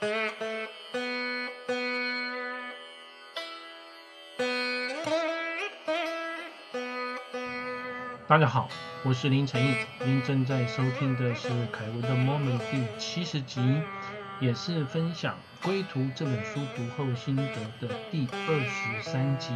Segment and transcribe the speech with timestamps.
[0.00, 0.06] 大
[8.38, 8.68] 家好，
[9.04, 9.74] 我是林晨毅，
[10.04, 13.60] 您正在收听的是凯文的 Moment 第七十集，
[14.38, 15.34] 也是分享
[15.64, 17.44] 《归途》这本书读后心得
[17.80, 19.52] 的第二十三集，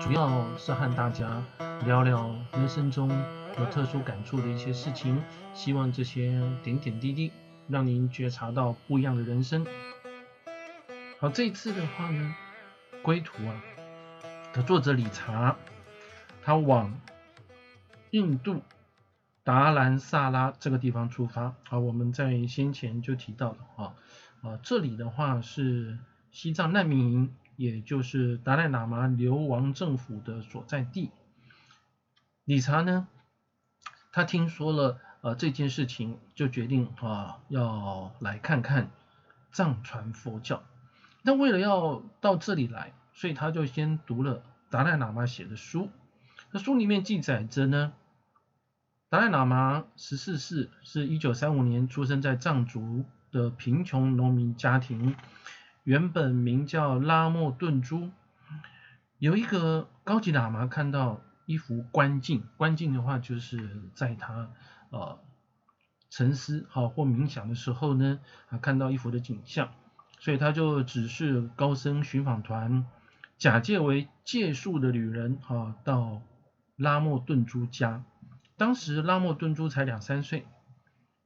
[0.00, 1.42] 主要是和大家
[1.84, 3.10] 聊聊人生中
[3.58, 5.22] 有特殊感触的一些事情，
[5.52, 7.30] 希望这些点点滴滴
[7.68, 9.66] 让您觉察到不一样的人生。
[11.18, 12.34] 好，这次的话呢，
[13.02, 13.62] 《归途》啊
[14.52, 15.56] 的作者理查，
[16.42, 17.00] 他往
[18.10, 18.62] 印度
[19.42, 23.94] 达兰萨拉这个地方出发啊，我们在先前就提到了啊
[24.42, 25.98] 啊，这里的话是
[26.30, 31.10] 西藏难民营，也就是达赖喇嘛流亡政府的所在地。
[32.44, 33.08] 理查呢，
[34.12, 38.90] 他听说了呃这件事情，就决定啊要来看看
[39.52, 40.62] 藏传佛教。
[41.22, 45.88] 那为了要到这里来，所以他就先读了达赖喇嘛写的书。
[46.50, 47.94] 那书里面记载着呢。
[49.08, 55.16] 达赖喇嘛十四世是一九三五年出生在藏族的贫穷农民家庭，
[55.84, 58.10] 原本名叫拉莫顿珠。
[59.18, 64.50] 有一个高级喇嘛看到一幅观镜，观镜的话就是在他
[64.94, 65.18] 呃
[66.08, 69.72] 沉思好或冥想的时候呢，啊看到一幅的景象，
[70.20, 72.86] 所以他就指示高僧寻访团
[73.36, 76.22] 假借为借宿的旅人啊到
[76.76, 78.04] 拉莫顿珠家。
[78.56, 80.46] 当时拉莫顿珠才两三岁，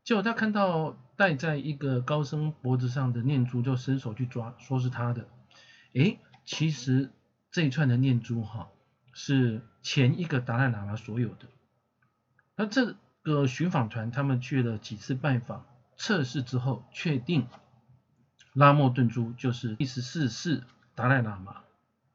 [0.03, 5.29] 结果他看到戴在一个高僧脖子上的念珠，就伸手去抓，说是他的。
[5.93, 7.11] 诶，其实
[7.51, 8.71] 这一串的念珠哈，
[9.13, 11.47] 是前一个达赖喇嘛所有的。
[12.57, 15.65] 那这个寻访团他们去了几次拜访，
[15.97, 17.47] 测试之后确定，
[18.53, 20.63] 拉莫顿珠就是第十四世
[20.95, 21.57] 达赖喇嘛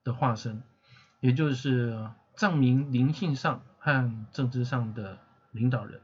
[0.03, 0.63] 的化身，
[1.19, 3.63] 也就是藏民灵性上。
[3.85, 5.17] 和政治上的
[5.51, 5.99] 领导人，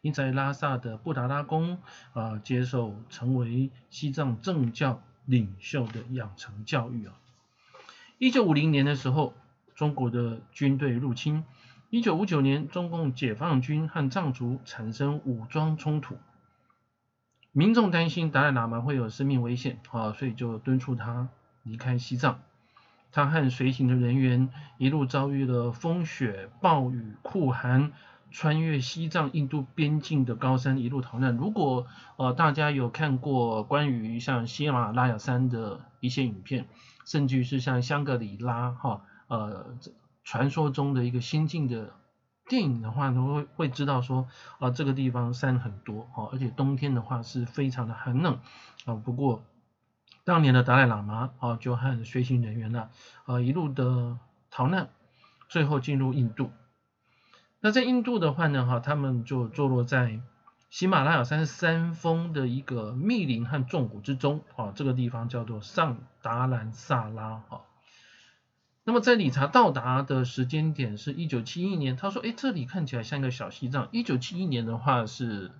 [0.00, 1.78] 因在拉萨的布达拉宫
[2.12, 7.14] 啊接受成为西藏政教领袖的养成教育啊。
[8.18, 9.32] 一九五零年的时候，
[9.76, 11.44] 中国的军队入侵。
[11.94, 16.16] 一九五九年，中共解放军和藏族产生武装冲突，
[17.52, 21.28] 民众担心达赖喇嘛会有生命危险啊，所以就敦促他
[21.62, 22.40] 离开西藏。
[23.12, 27.92] 他和随行的人员一路遭遇了风雪、暴雨、酷寒，
[28.32, 31.36] 穿越西藏、印度边境的高山一路逃难。
[31.36, 36.66] 如果呃大家有看过关于像喜马拉雅山的一些影片，
[37.04, 39.76] 甚至是像香格里拉哈呃
[40.24, 41.92] 传说中的一个仙境的
[42.48, 44.26] 电影的话，都会会知道说
[44.58, 48.40] 啊这个地方山很多哦，而且冬天的话是非常的寒冷
[48.84, 48.94] 啊。
[48.94, 49.42] 不过
[50.24, 52.88] 当年的达赖喇嘛啊，就和随行人员呢，
[53.26, 54.18] 啊一路的
[54.50, 54.88] 逃难，
[55.48, 56.50] 最后进入印度。
[57.60, 60.20] 那在印度的话呢，哈，他们就坐落在
[60.70, 67.62] 喜马拉雅山山峰的一个密林和重谷之中，啊，这个地方叫做上达兰萨拉，哈。
[68.84, 73.88] 那么在理查到达的时间点是一九七一年，他说，哎，这里看起来像一个小西藏。
[73.92, 75.50] 一九七一年的话是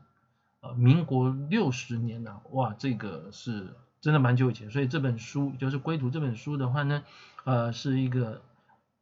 [0.60, 3.74] 呃民国六十年了，哇，这个是。
[4.00, 7.04] 真的蛮久以前，所以这本书就是《归途》这本书的话呢，
[7.44, 8.42] 呃，是一个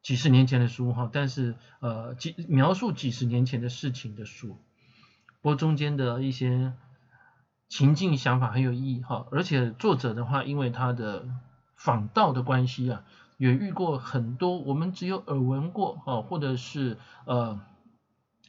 [0.01, 4.57] 几十年前的书哈，但是呃，几描述几十年前的事情的书，
[5.41, 6.71] 不过中间的一些
[7.67, 11.27] 情境想法很有意义哈，而且作者的话，因为他的
[11.75, 13.03] 访道的关系啊，
[13.37, 17.59] 也遇过很多我们只有耳闻过哈，或者是呃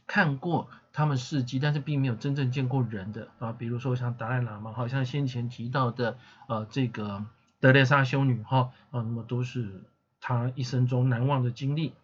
[0.06, 0.69] 看过。
[0.97, 7.25] 他们事迹，但是并没有真正见过人的啊，比如说像达赖喇嘛，好像先前提到的呃这个
[7.59, 9.83] 德雷莎修女哈啊，那么都是
[10.21, 11.95] 他一生中难忘的经历。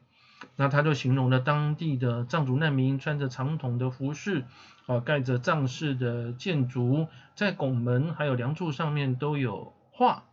[0.57, 4.45] 那他就形容了当地的藏族难民穿着长筒的服饰，
[4.87, 7.07] 啊盖着藏式的建筑，
[7.37, 10.25] 在拱门还有梁柱上面都有画。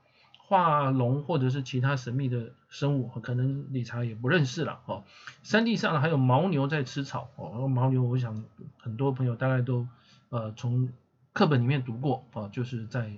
[0.50, 5.04] 画龙或者是其他神秘的生物，可能理查也不认识了哦。
[5.44, 8.46] 山地上还有牦牛在吃草哦，牦牛我想
[8.78, 9.86] 很多朋友大概都
[10.30, 10.90] 呃从
[11.34, 13.12] 课本里面读过哦，就是在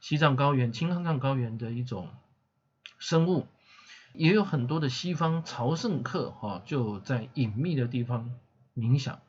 [0.00, 2.08] 西藏高原、青藏高原的一种
[2.98, 3.46] 生物，
[4.12, 8.32] 也有很多的西方朝圣客哈就在隐秘的地方
[8.76, 9.20] 冥想，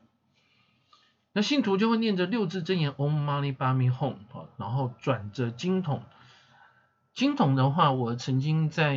[1.32, 6.02] 那信徒就会念着六字真言 Om Mani Padme Hum 啊，然后转着经筒。
[7.16, 8.94] 金筒的话，我曾经在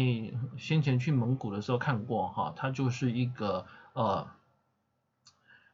[0.58, 4.28] 先前去蒙古的时候看过哈，它就是一个呃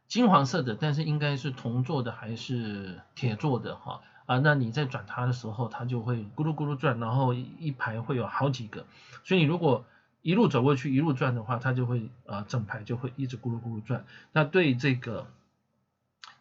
[0.07, 8.85] 金黄色的，但是应该是铜做的还是铁做的哈，啊，那你在转它的时候，它就会咕噜咕噜转，然后一排会有好几个，
[9.23, 9.83] 所以你如果
[10.21, 14.05] 一路走过去一路转的话，它就会啊整排就会一直咕噜咕噜转。
[14.33, 15.25] 那对这个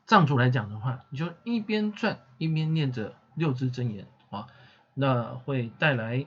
[0.05, 4.49] 藏族来讲的话，你就一边转一边念着六字真言啊，
[4.94, 6.26] 那会带来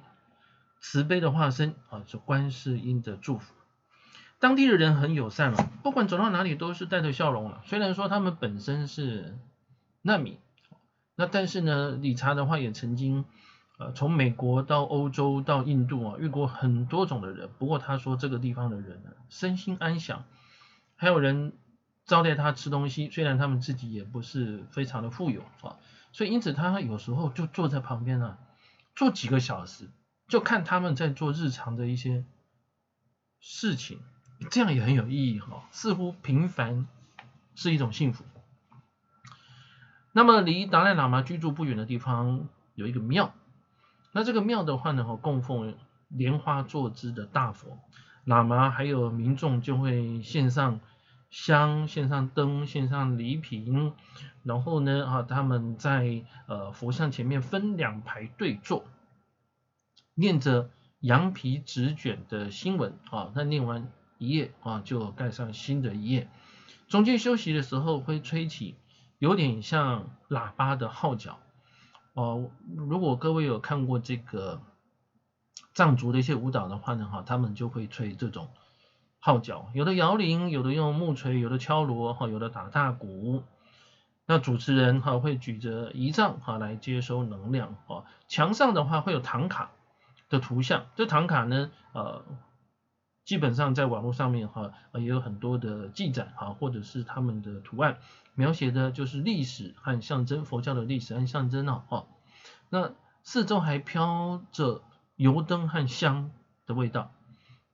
[0.79, 3.53] 慈悲的化身啊，是观世音的祝福。
[4.39, 7.61] 当地的人很友善了，不管走到哪里都是带着笑容了。
[7.65, 9.35] 虽然说他们本身是
[10.03, 10.37] 难民，
[11.15, 13.25] 那但是呢，理查的话也曾经
[13.79, 17.49] 呃从美国到欧洲到印度啊遇过很多种的人。
[17.57, 20.25] 不过他说这个地方的人呢身心安详，
[20.95, 21.53] 还有人
[22.05, 23.09] 招待他吃东西。
[23.09, 25.77] 虽然他们自己也不是非常的富有啊，
[26.11, 28.37] 所以因此他有时候就坐在旁边呢，
[28.97, 29.91] 做几个小时，
[30.27, 32.25] 就看他们在做日常的一些
[33.39, 33.99] 事情。
[34.49, 36.88] 这样也很有意义哈，似乎平凡
[37.53, 38.25] 是一种幸福。
[40.13, 43.35] 那么离达赖喇嘛居住不远的地方有一个庙，
[44.13, 45.75] 那这个庙的话呢，供奉
[46.07, 47.77] 莲花坐姿的大佛，
[48.25, 50.79] 喇嘛还有民众就会献上
[51.29, 53.94] 香、献上灯、献上礼品，
[54.44, 58.85] 然后呢，啊，他们在呃佛像前面分两排对坐，
[60.13, 60.69] 念着
[61.00, 63.91] 羊皮纸卷的新闻啊，那念完。
[64.19, 66.27] 一页啊，就盖上新的一页。
[66.88, 68.74] 中间休息的时候会吹起
[69.19, 71.38] 有点像喇叭的号角
[72.13, 72.50] 哦。
[72.75, 74.59] 如果各位有看过这个
[75.75, 78.50] 藏族的一些舞蹈的话呢，哈，他们就会吹这种
[79.19, 83.43] 号角，有的摇铃，有的用木锤，有的敲锣，哈，有的打大鼓。
[84.25, 88.05] 那主持人哈会举着仪仗哈来接收能量哦。
[88.27, 89.71] 墙上的话会有唐卡
[90.29, 92.23] 的图像，这唐卡呢，呃。
[93.25, 97.97] 基本上在网络上面哈，也有很多的记载哈，或者是他们的图案
[98.35, 101.83] 描写的就是历史和象征，佛教的历史和象征哦。
[101.89, 102.05] 哈。
[102.69, 102.93] 那
[103.23, 104.81] 四周还飘着
[105.17, 106.31] 油灯和香
[106.65, 107.11] 的味道。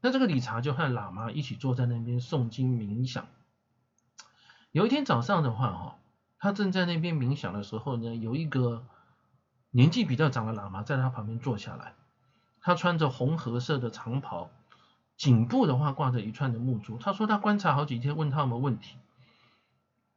[0.04, 3.26] 那这个理查就和喇嘛一起坐在那边诵经冥想。
[4.74, 5.96] 有一天早上的话哈，
[6.38, 8.86] 他正在那边冥想的时候呢，有一个
[9.72, 11.94] 年纪比较长的喇嘛在他旁边坐下来，
[12.60, 14.50] 他穿着红褐色的长袍。
[15.16, 18.98] 颈部的话挂着一串的木珠，他说他观察好几天，问他有没有问题。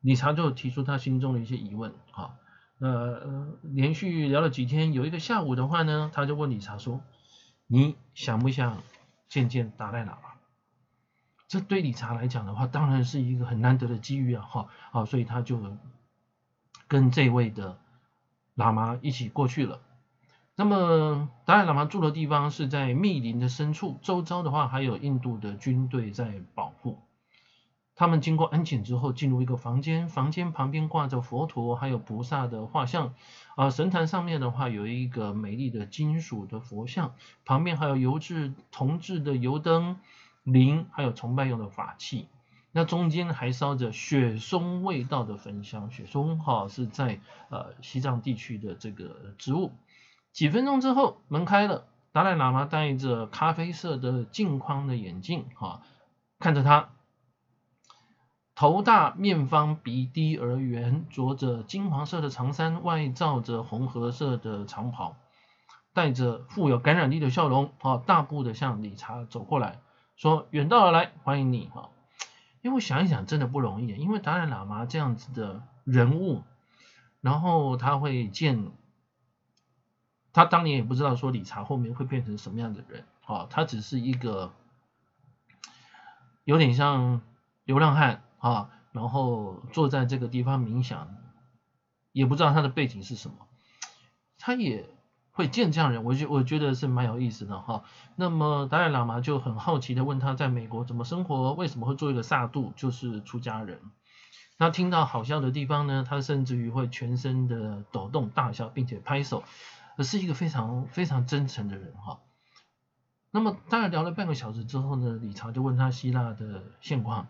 [0.01, 2.35] 理查就提出他心中的一些疑问，哈，
[2.79, 3.21] 那
[3.63, 7.03] 连续聊了几天，有一个下午的话呢，他就问理查说，
[7.67, 8.83] 你想不想
[9.29, 10.33] 渐渐达赖喇嘛？
[11.49, 15.61] 这对理查来讲的话，当然是一个很难得的机遇啊，哈，啊，所以他就
[16.89, 17.79] 跟这位的
[18.57, 19.81] 喇嘛一起过去了。
[20.57, 27.06] 那么达赖喇嘛住的地方是在密林的深处，周遭的话还有印度的军队在保护。
[27.97, 33.15] 他们经过安检之后，进入一个房间，房间旁边挂着佛陀还有菩萨的画像，
[33.57, 37.15] 啊，神坛上面的话有一个美丽的金属的佛像，
[37.47, 39.99] 旁边还有油制铜制的油灯、
[40.45, 42.29] 铃，还有崇拜用的法器。
[42.71, 49.73] 那中间还烧着雪松味道的焚香，雪松哈是在呃西藏地区的这个植物。
[50.33, 55.81] 几分钟之后，门开了，达赖喇嘛戴着咖啡色的镜框的眼镜，哈，
[56.39, 56.91] 看着他，
[58.57, 65.15] 头大面方，鼻低而圆，着着金黄色的长衫，外罩着红褐色的长袍，
[65.93, 69.79] 带着富有感染力的笑容，哈，大步的向理查走过来，
[70.17, 71.91] 说：“远道而来，欢迎你，哈。”
[72.63, 76.43] 因为想一想，真的不容易，因为达赖喇嘛这样子的人物，
[77.21, 78.73] 然后他会见。
[80.33, 84.53] 他当年也不知道说理查后面会变成什么样的人，啊，他只是一个
[86.45, 87.21] 有点像
[87.65, 91.09] 流浪汉啊，然后坐在这个地方冥想，
[92.13, 93.37] 也不知道他的背景是什么，
[94.39, 94.89] 他也
[95.33, 97.85] 会见这样人，我觉我觉得是蛮有意思的哈。
[98.15, 103.81] 那么达赖喇嘛就很好奇的问他在美国怎么生活，为什么会做一个萨度，就是出家人。
[104.59, 109.45] 那听到好笑的地方呢，他甚至于会全身的抖动大笑，并且拍手。
[109.99, 112.21] 是一个非常非常真诚的人哈。
[113.31, 117.29] 那么大概聊了半个小时之后呢，理查就问他希腊的现况，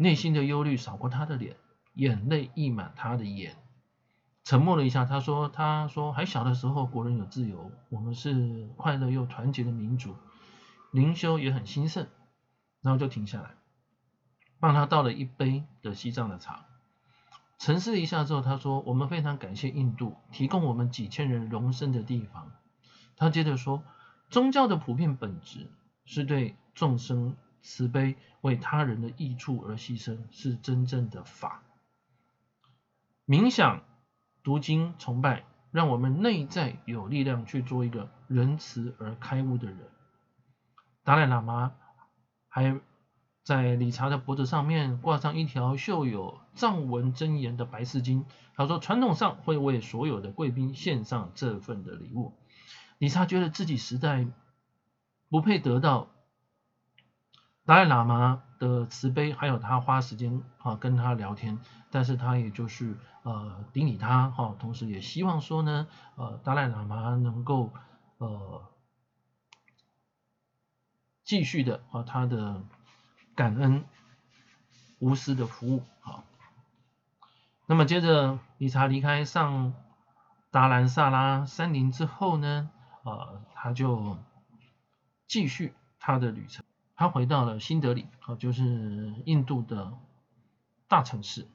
[0.00, 1.56] 内心的忧虑扫过他的脸，
[1.94, 3.56] 眼泪溢满他的眼。
[4.44, 10.14] 沉默了一下，他说：“他说还小的时候，国人有自由，我们是快乐又团结的民族，
[10.92, 12.06] 灵修也很兴盛。”
[12.80, 13.56] 然后就停下来，
[14.60, 16.64] 帮他倒了一杯的西藏的茶。
[17.58, 22.52] 沉思了一下之后，他说：“我们非常感谢印度提供我们几千人容身的地方。”
[23.18, 23.82] 他接着说
[24.30, 25.66] ：“宗教的普遍本质
[26.04, 27.36] 是对众生
[27.68, 31.62] 慈悲，为他人的益处而牺牲，是真正的法。
[33.26, 33.82] 冥想
[34.42, 39.78] 读经崇拜，让我们内在有力量去做一个仁慈而开悟的人。
[41.04, 41.74] 达赖喇嘛
[42.48, 42.80] 还
[43.44, 52.32] 在理查的脖子上面挂上一条绣有藏文真言的白丝巾，他说传统上会为所有的贵宾献上这份的礼物。
[52.96, 54.26] 理查觉得自己实在
[55.28, 56.08] 不配得到
[57.68, 61.58] 达赖喇嘛的慈悲，还有他花时间啊跟他聊天，
[61.90, 67.70] 但是他也就是呃顶礼他哈，同时也希望说呢呃达赖喇嘛能够
[68.16, 68.62] 呃
[71.24, 72.62] 继续的啊他的
[73.34, 73.84] 感恩
[74.98, 76.24] 无私的服务好，
[77.66, 79.74] 那么接着理查离开上
[80.50, 82.70] 达兰萨拉山林之后呢？
[83.04, 84.16] 呃，他就
[85.26, 86.64] 继续他的旅程，
[86.98, 89.96] 他回到了新德里，啊，就是印度的
[90.88, 91.46] 大城市。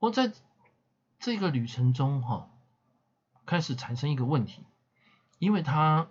[0.00, 0.32] 我在
[1.20, 2.50] 这个旅程中，哈，
[3.46, 4.64] 开始产生一个问题，
[5.38, 6.08] 因为他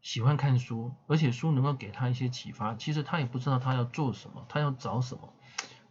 [0.00, 2.74] 喜欢看书，而且书能够给他一些启发。
[2.74, 5.32] 其实他也不知道他要做什么，他要找什么，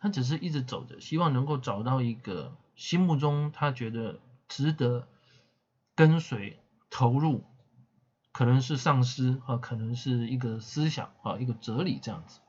[0.02, 4.20] 他只是一直走着，希望能够找到一个心目中他觉得
[4.50, 5.08] 值得
[5.96, 6.60] 跟随。
[6.94, 7.46] 投入
[8.32, 12.40] 可能是丧失啊，可能是一个思想啊，一个哲理这样子。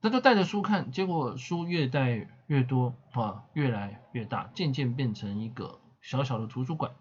[0.00, 6.92] 他就带着书看，结果书越带越多啊，越来越大，渐渐变成一个小小的图书馆。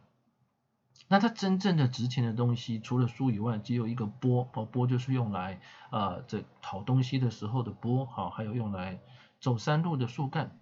[1.08, 9.00] 那他真正的值钱的东西，除了书以外，只有一个钵啊，钵就是用来啊这讨东西的时候的钵，好，还有用来
[9.40, 10.60] 走山路的树干。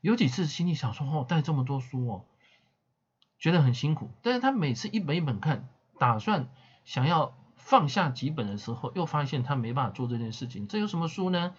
[0.00, 2.24] 有几次心里想说，哦，带这么多书哦。
[3.38, 6.48] 觉得很辛苦，但是他每次一本一本看，打算
[6.84, 10.68] 想要放下几本的时候，又发现他没办法做这件事情。
[10.68, 11.54] 这有什么书呢？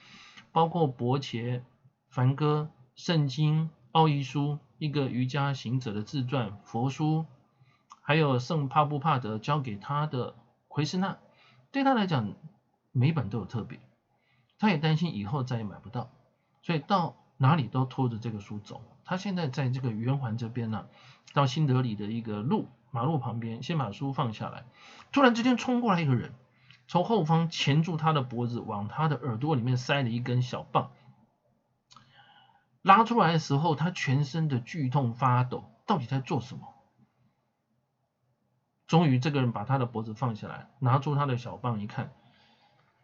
[0.51, 1.63] 包括伯切、
[2.09, 7.25] 梵歌、圣经、奥义书、一个瑜伽行者的自传、佛书，
[8.01, 10.35] 还有圣帕布帕德交给他的
[10.67, 11.17] 奎斯纳，
[11.71, 12.33] 对他来讲
[12.91, 13.79] 每本都有特别，
[14.57, 16.09] 他也担心以后再也买不到，
[16.61, 18.81] 所以到哪里都拖着这个书走。
[19.03, 20.85] 他现在在这个圆环这边呢。
[21.33, 22.67] 到新德里的一个路
[22.97, 24.65] 马路旁边，先把书放下来。
[25.11, 26.33] 突然之间冲过来一个人，
[26.87, 30.89] 从后方钳住他的脖子，往他的耳朵里面塞了一根小棒。
[32.81, 36.73] 拉出来的时候，他全身的剧痛发抖，到底在做什么？
[38.87, 42.11] 终于，这个人把他的脖子放下来，拿出他的小棒一看，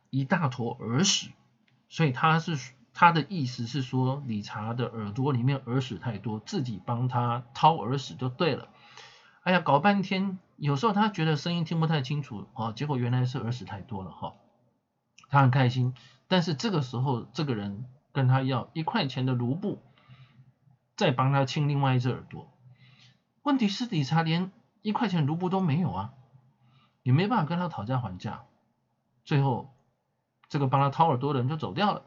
[0.09, 1.29] 一大坨耳屎。
[1.87, 2.57] 所以他是。
[2.95, 8.67] 他的意思是说，理查的耳朵里面耳屎太多，自己帮他掏耳屎就对了。
[9.43, 14.35] 哎呀，搞半天，有时候他觉得声音听不太清楚哦，结果原来是耳屎太多了哈。
[15.29, 15.93] 他很开心，
[16.29, 19.81] 但是这个时候，这个人跟他要一块钱的卢布，
[20.95, 22.49] 再帮他清另外一只耳朵。
[23.41, 24.49] 问题是理查连
[24.81, 26.13] 一块钱卢布都没有啊，
[27.01, 28.45] 也没办法跟他讨价还价。
[29.25, 29.73] 最后，
[30.47, 32.03] 这个帮他掏耳朵的人就走掉了。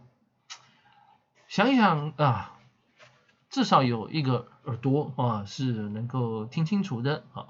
[1.49, 2.59] 想一想啊，
[3.51, 7.49] 至少有一个耳朵啊是能够听清楚的啊。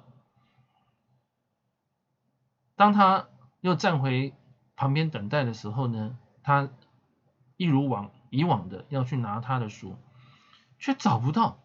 [2.77, 3.29] 当他
[3.61, 4.35] 又站回
[4.77, 6.71] 旁边等待的时候呢，他
[7.57, 9.97] 一如往以往的要去拿他的书，
[10.79, 11.65] 却找不到，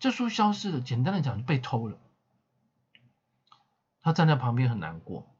[0.00, 0.80] 这书消失了。
[0.80, 1.96] 简单的讲，就被偷了。
[4.02, 5.34] 他站在旁边很难过。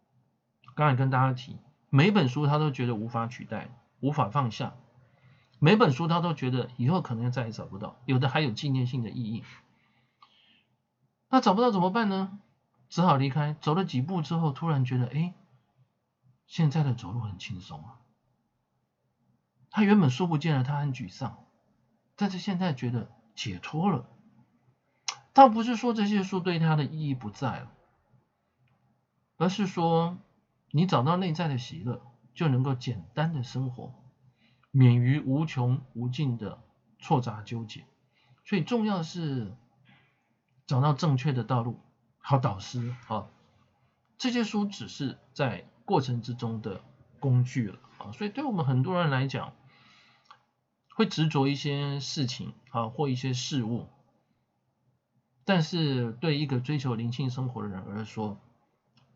[0.77, 1.59] 刚才跟大家提，
[1.91, 3.69] 每本书他都觉得无法取代，
[4.01, 4.75] 无法放下。
[5.65, 9.45] 每本书他都觉得以后可能再也找不到，有的还有纪念性的意义。
[11.31, 12.39] 那找不到怎么办呢？
[12.91, 13.57] 只好离开。
[13.63, 15.33] 走了几步之后，突然觉得，哎，
[16.47, 17.97] 现在的走路很轻松啊。
[19.71, 21.47] 他原本书不见了，他很沮丧，
[22.15, 24.07] 但是现在觉得解脱了。
[25.33, 27.73] 倒不是说这些书对他的意义不在了，
[29.39, 30.19] 而是说
[30.73, 32.03] 你找到内在的喜乐，
[32.35, 34.04] 就能够简单的生活。
[34.77, 36.59] 免于无穷无尽的
[36.99, 37.87] 错杂纠结，
[38.45, 39.55] 所以重要是
[40.67, 41.79] 找到正确的道路，
[42.19, 43.29] 好导师啊。
[44.19, 46.81] 这些书只是在过程之中的
[47.21, 49.53] 工具了啊，所以对我们很多人来讲，
[50.93, 53.87] 会执着一些事情啊或一些事物，
[55.45, 58.41] 但是对一个追求灵性生活的人而说，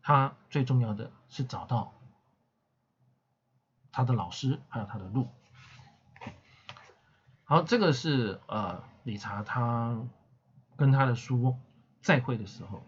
[0.01, 1.93] 他最重要的是找到
[3.91, 5.27] 他的老师，还有他的路。
[7.49, 10.05] 好，这个是呃理查他
[10.75, 11.57] 跟他的书
[11.99, 12.83] 再会的时候，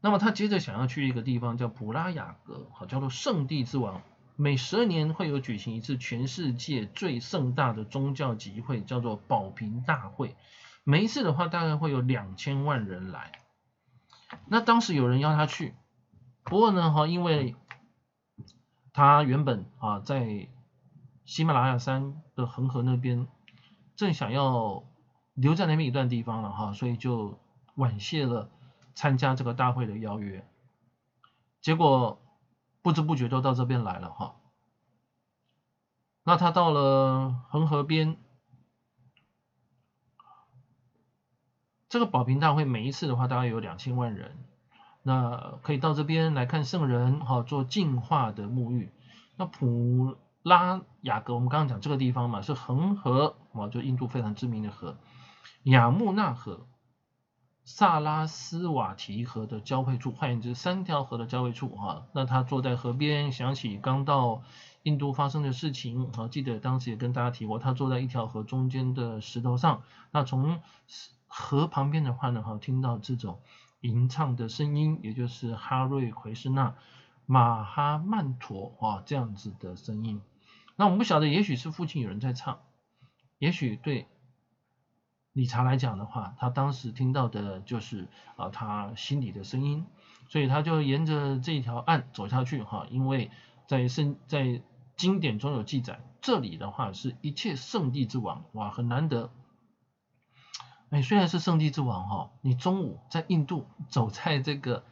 [0.00, 4.00] 那么他接着想要去一个地方叫普拉雅阁，好叫做圣地之王，
[4.34, 10.34] 每十二年会有举行一次全世界最盛大的宗教集会，叫做保平大会。
[10.82, 13.42] 每一次的话大概会有两千万人来。
[14.46, 15.74] 那当时有人邀他去，
[16.44, 17.56] 不过呢哈，因为
[18.94, 20.48] 他原本啊在
[21.28, 23.28] 喜马拉雅山的恒河那边，
[23.96, 24.82] 正想要
[25.34, 27.38] 留在那边一段地方了哈，所以就
[27.74, 28.50] 婉谢了
[28.94, 30.48] 参加这个大会的邀约。
[31.60, 32.18] 结果
[32.80, 34.36] 不知不觉都到这边来了哈。
[36.24, 38.16] 那他到了恒河边。
[41.90, 44.38] 这个保平大会每一次的话，大概有两千万人，
[45.02, 48.90] 那可以到这边来看圣人，哈，做净化的沐浴。
[49.36, 50.16] 那普
[50.48, 54.96] 拉雅格，我们刚刚讲这个地方嘛，是恒河，啊，就印度非常知名的河，
[55.64, 56.66] 雅穆纳河、
[57.64, 62.06] 萨拉斯瓦提河的交汇处，换言之，三条河的交汇处，哈。
[62.14, 64.42] 那他坐在河边，想起刚到
[64.84, 70.62] 印度发生的事情，啊，记得当时也跟大家提过，他坐在一条河中间的石头上，那从
[71.26, 73.40] 河旁边的话呢，哈，听到这种
[73.82, 76.74] 吟唱的声音，也就是哈瑞奎斯纳
[77.26, 80.22] 马哈曼陀啊这样子的声音。
[80.80, 82.60] 那我们不晓得，也许是附近有人在唱，
[83.38, 84.06] 也许对
[85.32, 88.06] 理查来讲的话，他当时听到的就是
[88.36, 89.84] 啊他心里的声音，
[90.28, 93.32] 所以他就沿着这一条岸走下去哈，因为
[93.66, 94.62] 在圣在
[94.96, 99.32] 经典中有记载，这里的话是一切圣地之王，哇，很难得。
[100.90, 104.84] 哎，虽然是圣地之王哈，你中午在印度走在这个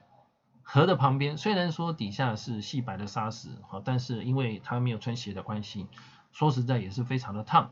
[0.68, 5.86] 河的旁边，虽然说底下是细白的沙石哈，但是因为他没有穿鞋的关系，
[6.32, 7.70] 说实在也是非常的烫，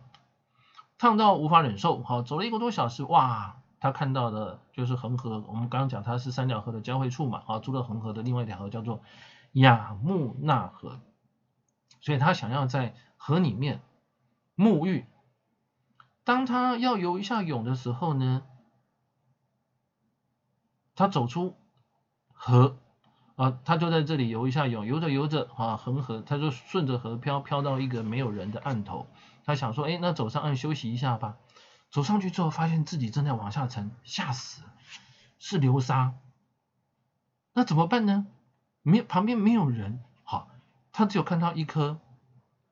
[0.97, 2.01] 烫到无法忍受。
[2.05, 5.45] 好，走了一个多小时，哇，他看到的就是恒河。
[5.49, 9.03] 我们刚刚讲它是三条河的交汇处嘛，啊，除了恒河的另外一条河叫做
[9.51, 11.01] 雅穆纳河，
[12.01, 13.83] 所以他想要在河里面
[14.57, 15.05] 沐浴。
[16.23, 18.45] 当他要游一下泳的时候呢，
[20.95, 21.57] 他走出
[22.33, 22.79] 河
[23.37, 29.09] 啊，他就在这里游一下泳，游着游着啊，恒河，他就顺着河漂，漂到一个没有人的岸头。
[29.45, 31.37] 他想说，哎，那走上岸休息一下吧。
[31.91, 34.63] 走上去之后，发现自己正在往下沉，吓死，
[35.39, 36.15] 是流沙。
[37.53, 38.27] 那怎么办呢？
[38.83, 40.51] 没旁边没有人，好，
[40.93, 41.99] 他只有看到一棵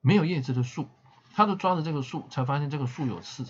[0.00, 0.88] 没有叶子的树。
[1.34, 3.46] 他都抓着这个树，才发现这个树有刺。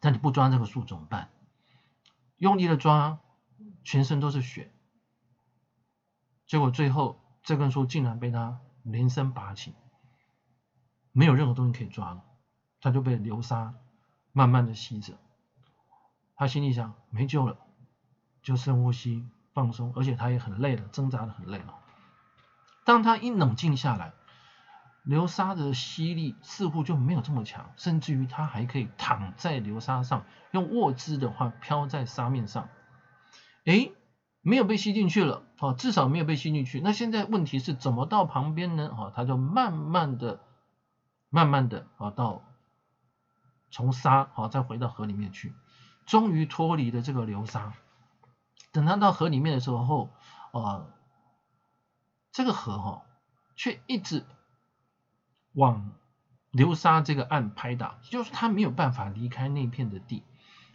[0.00, 1.28] 但你不抓这个树怎么办？
[2.38, 3.18] 用力的抓，
[3.84, 4.72] 全身都是血。
[6.52, 9.72] 结果最后这根树竟然被他连根拔起，
[11.10, 12.22] 没有任何东西可以抓了，
[12.82, 13.72] 他就被流沙
[14.32, 15.14] 慢慢的吸着。
[16.36, 17.56] 他心里想没救了，
[18.42, 21.74] 就深呼吸放松，而且他也很累了，挣扎的很累了。
[22.84, 24.12] 当他一冷静下来。
[25.04, 32.68] 流沙的吸力似乎就没有这么强，甚至于他还可以躺在流沙上，用卧姿的话飘在沙面上。
[33.64, 33.90] 哎，
[34.42, 36.80] 没有被吸进去了，哦，至少没有被吸进去。
[36.80, 38.94] 那现在问题是怎么到旁边呢？
[38.94, 40.40] 哦，他就慢慢的、
[41.30, 42.42] 慢慢的啊，到
[43.70, 45.54] 从沙啊再回到河里面去，
[46.04, 47.72] 终于脱离了这个流沙。
[48.72, 50.10] 等他到河里面的时候，
[50.52, 50.86] 啊，
[52.32, 53.02] 这个河哈
[53.56, 54.26] 却一直。
[55.54, 55.92] 往
[56.50, 60.22] 流沙这个岸拍打，就是他没有办法离开那片的地，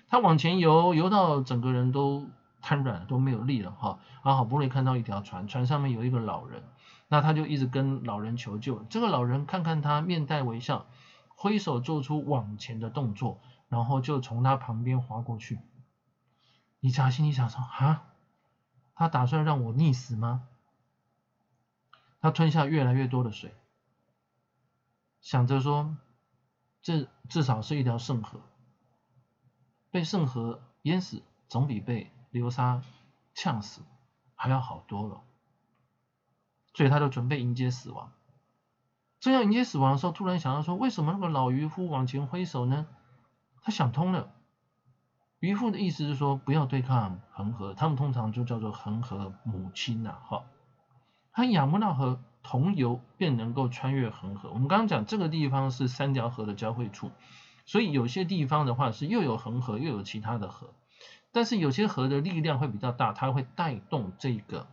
[0.08, 2.30] 他往前游，游到整个人都
[2.68, 4.00] 瘫软，都没有力了哈。
[4.24, 6.64] 然后好不容易看到一条船，船上面有一个老人，
[7.08, 8.84] 那他就一直跟老人求救。
[8.90, 10.86] 这个老人看看他，面带微笑，
[11.30, 15.60] 挥手做出往前的动作，然后就从他旁边划过去。
[16.82, 18.04] 你查心里想说啊，
[18.96, 20.44] 他打算让我溺死吗？
[22.20, 23.54] 他吞下越来越多的水。
[25.22, 25.96] 想着说，
[26.82, 28.42] 这至少是一条圣河，
[29.90, 32.82] 被圣河淹死总比被流沙
[33.34, 33.82] 呛死
[34.36, 35.22] 还要好多了，
[36.74, 38.12] 所以他就准备迎接死亡。
[39.20, 42.88] 正要迎接死亡的时候，突然想到说，为什么那个老渔夫往前挥手呢？
[43.62, 44.32] 他想通了，
[45.40, 50.46] 渔夫的意思是说，不要对抗恒河，他们通常就叫做恒河母亲呐，哈，
[51.32, 52.20] 和亚穆纳河。
[52.44, 54.50] 同游便能够穿越恒河。
[54.52, 57.12] 我们刚刚讲这个地方是三条河的交汇处，
[57.66, 60.74] 所以有些地方的话是又有恒河又有其他的河，
[61.32, 64.68] 但是有些河的力量会比较大，它会带动这个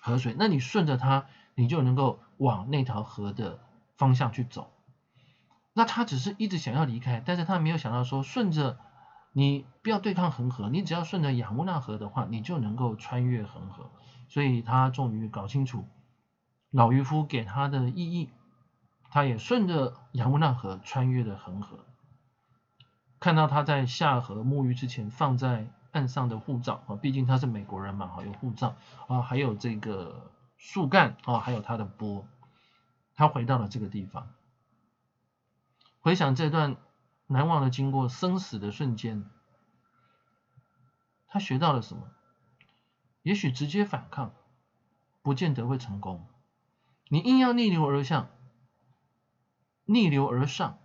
[0.00, 3.60] 河水，那你顺着它，你就能够往那条河的
[3.96, 4.70] 方向去走。
[5.72, 8.78] 那他只是一直想要离开，但是他没有想到说顺着
[9.32, 13.90] 你不要对抗恒河，你只要顺着雅穆纳河的话，你就能够穿越恒河。
[14.28, 15.88] 所以他终于搞清楚。
[16.70, 18.30] 老渔夫给他的意义，
[19.10, 21.84] 他也顺着雅穆纳河穿越了恒河。
[23.24, 28.76] 看到他在下河沐浴之前放在岸上的护照啊，毕竟他是美国人嘛，哈，有护照
[29.08, 32.28] 啊，还有这个树干啊，还有他的波，
[33.14, 34.28] 他回到了这个地方，
[36.00, 36.76] 回想这段
[37.26, 39.24] 难忘的经过，生死的瞬间，
[41.26, 42.10] 他学到了什么？
[43.22, 44.34] 也许直接反抗，
[45.22, 46.26] 不见得会成功。
[47.08, 48.28] 你硬要逆流而上，
[49.86, 50.78] 逆流而上，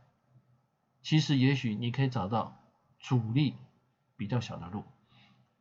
[1.02, 2.58] 其实也许你可以找到
[3.00, 3.56] 阻力
[4.18, 4.84] 比较小的路，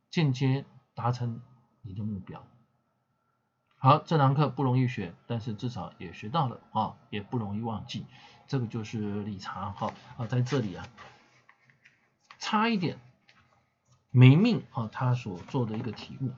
[0.09, 1.41] 间接达成
[1.81, 2.43] 你的目标。
[3.77, 8.05] 好，这堂课不容易学，但是至少也学到了啊，也不容易忘记。
[8.47, 10.87] 这个就是理查哈啊，在这里啊，
[12.39, 12.99] 差一点
[14.11, 16.33] 没命啊，他所做的一个题目。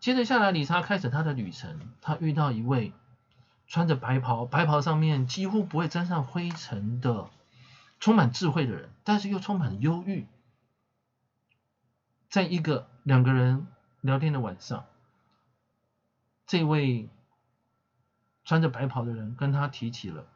[0.00, 2.92] 接着下来，理查开始他的旅程，他遇到一位。
[3.68, 7.28] 穿着白袍，白袍上面几乎不会沾上灰尘的，
[7.98, 10.26] 充满智慧的人，但是又充满忧郁。
[12.28, 13.66] 在一个两个人
[14.00, 14.86] 聊天的晚上，
[16.46, 17.08] 这位
[18.44, 20.26] 穿着白袍的人跟他提起了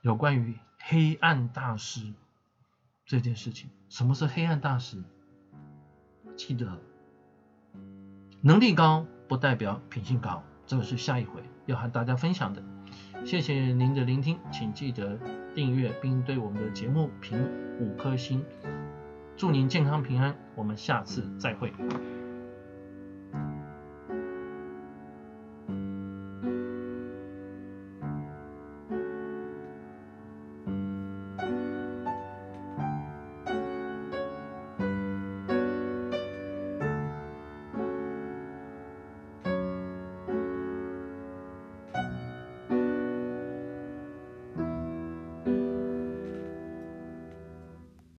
[0.00, 2.12] 有关于黑暗大师
[3.04, 3.70] 这件事情。
[3.88, 5.02] 什么是黑暗大师？
[6.36, 6.78] 记得，
[8.40, 10.42] 能力高不代表品性高。
[10.64, 12.62] 这个是下一回要和大家分享的，
[13.24, 15.18] 谢谢您的聆听，请记得
[15.54, 17.38] 订阅并对我们的节目评
[17.80, 18.44] 五颗星，
[19.36, 21.72] 祝您健康平安，我们下次再会。